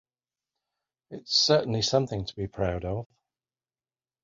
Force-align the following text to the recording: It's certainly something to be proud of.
It's 1.11 1.35
certainly 1.35 1.83
something 1.83 2.25
to 2.25 2.35
be 2.35 2.47
proud 2.47 2.85
of. 2.85 3.05